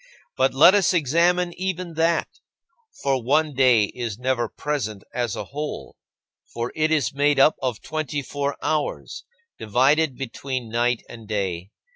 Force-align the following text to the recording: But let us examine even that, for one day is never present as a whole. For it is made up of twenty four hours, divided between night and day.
But 0.35 0.55
let 0.55 0.73
us 0.73 0.95
examine 0.95 1.53
even 1.61 1.93
that, 1.93 2.27
for 3.03 3.21
one 3.21 3.53
day 3.53 3.83
is 3.83 4.17
never 4.17 4.49
present 4.49 5.03
as 5.13 5.35
a 5.35 5.43
whole. 5.43 5.95
For 6.55 6.71
it 6.75 6.89
is 6.89 7.13
made 7.13 7.39
up 7.39 7.55
of 7.61 7.83
twenty 7.83 8.23
four 8.23 8.57
hours, 8.63 9.25
divided 9.59 10.15
between 10.17 10.69
night 10.69 11.03
and 11.07 11.27
day. 11.27 11.69